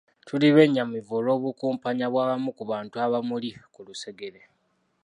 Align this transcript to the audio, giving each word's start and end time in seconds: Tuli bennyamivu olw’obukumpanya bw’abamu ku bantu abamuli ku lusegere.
Tuli 0.25 0.47
bennyamivu 0.55 1.11
olw’obukumpanya 1.19 2.05
bw’abamu 2.09 2.49
ku 2.57 2.63
bantu 2.71 2.95
abamuli 3.05 3.49
ku 3.73 3.79
lusegere. 3.87 4.41